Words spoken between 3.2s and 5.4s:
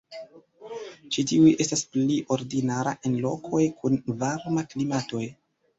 lokoj kun varma klimatoj.